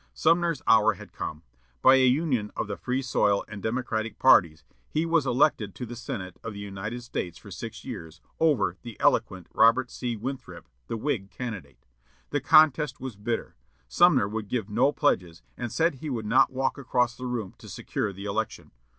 Sumner's 0.15 0.63
hour 0.65 0.93
had 0.93 1.13
come. 1.13 1.43
By 1.83 1.97
a 1.97 2.07
union 2.07 2.49
of 2.57 2.67
the 2.67 2.75
Free 2.75 3.03
Soil 3.03 3.45
and 3.47 3.61
Democratic 3.61 4.17
parties, 4.17 4.63
he 4.89 5.05
was 5.05 5.27
elected 5.27 5.75
to 5.75 5.85
the 5.85 5.95
Senate 5.95 6.39
of 6.43 6.53
the 6.53 6.59
United 6.59 7.03
States 7.03 7.37
for 7.37 7.51
six 7.51 7.85
years, 7.85 8.19
over 8.39 8.77
the 8.81 8.99
eloquent 8.99 9.45
Robert 9.53 9.91
C. 9.91 10.15
Winthrop, 10.15 10.67
the 10.87 10.97
Whig 10.97 11.29
candidate. 11.29 11.85
The 12.31 12.41
contest 12.41 12.99
was 12.99 13.15
bitter. 13.15 13.55
Sumner 13.87 14.27
would 14.27 14.47
give 14.47 14.71
no 14.71 14.91
pledges, 14.91 15.43
and 15.55 15.71
said 15.71 15.93
he 15.93 16.09
would 16.09 16.25
not 16.25 16.51
walk 16.51 16.79
across 16.79 17.15
the 17.15 17.27
room 17.27 17.53
to 17.59 17.69
secure 17.69 18.11
the 18.11 18.25
election. 18.25 18.71